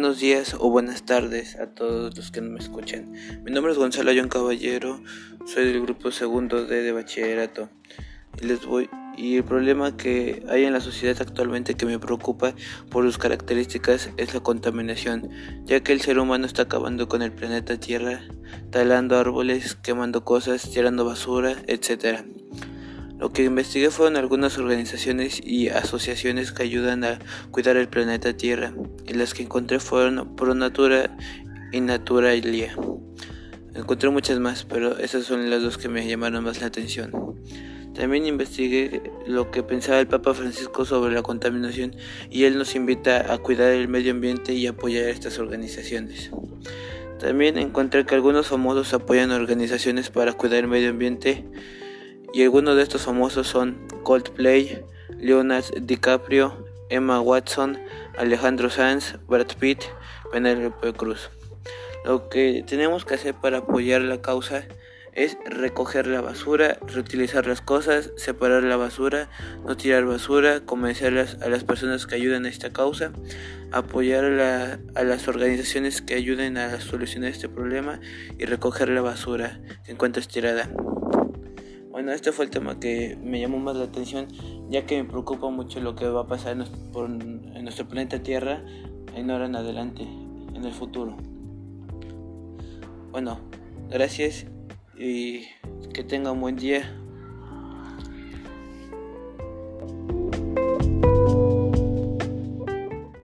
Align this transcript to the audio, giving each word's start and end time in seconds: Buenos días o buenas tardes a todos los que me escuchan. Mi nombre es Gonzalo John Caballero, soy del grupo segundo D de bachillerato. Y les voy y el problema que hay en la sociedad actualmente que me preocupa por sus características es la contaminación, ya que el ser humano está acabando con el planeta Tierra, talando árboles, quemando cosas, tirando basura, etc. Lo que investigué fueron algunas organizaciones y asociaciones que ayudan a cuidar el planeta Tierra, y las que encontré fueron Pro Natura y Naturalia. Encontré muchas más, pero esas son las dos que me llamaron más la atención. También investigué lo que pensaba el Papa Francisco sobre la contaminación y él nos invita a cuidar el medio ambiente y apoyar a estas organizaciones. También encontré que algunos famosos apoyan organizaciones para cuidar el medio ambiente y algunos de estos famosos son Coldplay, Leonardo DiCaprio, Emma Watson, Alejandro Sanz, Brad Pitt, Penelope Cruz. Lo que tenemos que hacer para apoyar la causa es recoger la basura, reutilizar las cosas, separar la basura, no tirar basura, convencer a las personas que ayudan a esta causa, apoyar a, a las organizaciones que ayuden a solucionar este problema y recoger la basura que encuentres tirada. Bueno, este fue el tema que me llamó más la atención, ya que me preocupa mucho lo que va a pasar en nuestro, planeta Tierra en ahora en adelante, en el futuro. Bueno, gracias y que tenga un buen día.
Buenos 0.00 0.18
días 0.18 0.56
o 0.58 0.70
buenas 0.70 1.04
tardes 1.04 1.56
a 1.56 1.66
todos 1.66 2.16
los 2.16 2.30
que 2.30 2.40
me 2.40 2.58
escuchan. 2.58 3.12
Mi 3.44 3.52
nombre 3.52 3.72
es 3.72 3.76
Gonzalo 3.78 4.12
John 4.16 4.30
Caballero, 4.30 5.02
soy 5.44 5.66
del 5.66 5.82
grupo 5.82 6.10
segundo 6.10 6.64
D 6.64 6.80
de 6.80 6.92
bachillerato. 6.92 7.68
Y 8.40 8.46
les 8.46 8.64
voy 8.64 8.88
y 9.18 9.36
el 9.36 9.44
problema 9.44 9.98
que 9.98 10.42
hay 10.48 10.64
en 10.64 10.72
la 10.72 10.80
sociedad 10.80 11.20
actualmente 11.20 11.74
que 11.74 11.84
me 11.84 11.98
preocupa 11.98 12.54
por 12.90 13.04
sus 13.04 13.18
características 13.18 14.08
es 14.16 14.32
la 14.32 14.40
contaminación, 14.40 15.28
ya 15.66 15.80
que 15.80 15.92
el 15.92 16.00
ser 16.00 16.18
humano 16.18 16.46
está 16.46 16.62
acabando 16.62 17.06
con 17.06 17.20
el 17.20 17.32
planeta 17.32 17.78
Tierra, 17.78 18.22
talando 18.70 19.18
árboles, 19.18 19.74
quemando 19.74 20.24
cosas, 20.24 20.70
tirando 20.70 21.04
basura, 21.04 21.56
etc. 21.66 22.24
Lo 23.20 23.34
que 23.34 23.44
investigué 23.44 23.90
fueron 23.90 24.16
algunas 24.16 24.56
organizaciones 24.56 25.42
y 25.44 25.68
asociaciones 25.68 26.52
que 26.52 26.62
ayudan 26.62 27.04
a 27.04 27.18
cuidar 27.50 27.76
el 27.76 27.86
planeta 27.86 28.34
Tierra, 28.34 28.72
y 29.06 29.12
las 29.12 29.34
que 29.34 29.42
encontré 29.42 29.78
fueron 29.78 30.34
Pro 30.36 30.54
Natura 30.54 31.14
y 31.70 31.82
Naturalia. 31.82 32.74
Encontré 33.74 34.08
muchas 34.08 34.40
más, 34.40 34.64
pero 34.64 34.98
esas 34.98 35.26
son 35.26 35.50
las 35.50 35.60
dos 35.60 35.76
que 35.76 35.90
me 35.90 36.08
llamaron 36.08 36.44
más 36.44 36.62
la 36.62 36.68
atención. 36.68 37.12
También 37.94 38.24
investigué 38.24 39.02
lo 39.26 39.50
que 39.50 39.62
pensaba 39.62 40.00
el 40.00 40.06
Papa 40.06 40.32
Francisco 40.32 40.86
sobre 40.86 41.12
la 41.12 41.22
contaminación 41.22 41.94
y 42.30 42.44
él 42.44 42.56
nos 42.56 42.74
invita 42.74 43.34
a 43.34 43.36
cuidar 43.36 43.72
el 43.72 43.88
medio 43.88 44.12
ambiente 44.12 44.54
y 44.54 44.66
apoyar 44.66 45.04
a 45.04 45.10
estas 45.10 45.38
organizaciones. 45.38 46.30
También 47.18 47.58
encontré 47.58 48.06
que 48.06 48.14
algunos 48.14 48.46
famosos 48.46 48.94
apoyan 48.94 49.30
organizaciones 49.30 50.08
para 50.08 50.32
cuidar 50.32 50.60
el 50.60 50.68
medio 50.68 50.88
ambiente 50.88 51.44
y 52.32 52.42
algunos 52.42 52.76
de 52.76 52.82
estos 52.82 53.02
famosos 53.02 53.46
son 53.46 53.86
Coldplay, 54.02 54.84
Leonardo 55.18 55.68
DiCaprio, 55.80 56.66
Emma 56.88 57.20
Watson, 57.20 57.78
Alejandro 58.16 58.70
Sanz, 58.70 59.16
Brad 59.28 59.48
Pitt, 59.58 59.82
Penelope 60.32 60.92
Cruz. 60.92 61.30
Lo 62.04 62.28
que 62.28 62.64
tenemos 62.66 63.04
que 63.04 63.14
hacer 63.14 63.34
para 63.34 63.58
apoyar 63.58 64.00
la 64.02 64.22
causa 64.22 64.64
es 65.12 65.36
recoger 65.44 66.06
la 66.06 66.20
basura, 66.20 66.78
reutilizar 66.86 67.46
las 67.46 67.60
cosas, 67.60 68.12
separar 68.16 68.62
la 68.62 68.76
basura, 68.76 69.28
no 69.66 69.76
tirar 69.76 70.04
basura, 70.04 70.60
convencer 70.60 71.18
a 71.18 71.48
las 71.48 71.64
personas 71.64 72.06
que 72.06 72.14
ayudan 72.14 72.46
a 72.46 72.48
esta 72.48 72.70
causa, 72.70 73.12
apoyar 73.72 74.24
a, 74.40 74.78
a 74.94 75.04
las 75.04 75.28
organizaciones 75.28 76.00
que 76.00 76.14
ayuden 76.14 76.56
a 76.56 76.80
solucionar 76.80 77.30
este 77.30 77.48
problema 77.48 78.00
y 78.38 78.44
recoger 78.44 78.88
la 78.88 79.02
basura 79.02 79.60
que 79.84 79.92
encuentres 79.92 80.28
tirada. 80.28 80.70
Bueno, 82.00 82.14
este 82.14 82.32
fue 82.32 82.46
el 82.46 82.50
tema 82.50 82.80
que 82.80 83.18
me 83.22 83.38
llamó 83.38 83.58
más 83.58 83.76
la 83.76 83.84
atención, 83.84 84.26
ya 84.70 84.86
que 84.86 85.02
me 85.02 85.06
preocupa 85.06 85.50
mucho 85.50 85.80
lo 85.80 85.96
que 85.96 86.08
va 86.08 86.22
a 86.22 86.26
pasar 86.26 86.52
en 86.52 86.58
nuestro, 87.64 87.86
planeta 87.88 88.22
Tierra 88.22 88.64
en 89.14 89.30
ahora 89.30 89.44
en 89.44 89.54
adelante, 89.54 90.04
en 90.54 90.64
el 90.64 90.72
futuro. 90.72 91.18
Bueno, 93.10 93.38
gracias 93.90 94.46
y 94.98 95.42
que 95.92 96.02
tenga 96.02 96.32
un 96.32 96.40
buen 96.40 96.56
día. 96.56 96.90